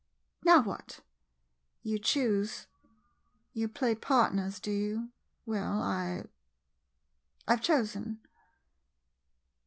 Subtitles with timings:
[0.43, 1.01] ]Now what?
[1.83, 2.65] You choose—
[3.53, 5.11] you play part ners, do you?
[5.45, 6.25] Well— I—
[7.47, 8.19] I 've chosen.